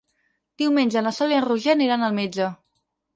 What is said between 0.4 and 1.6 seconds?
Diumenge na Sol i en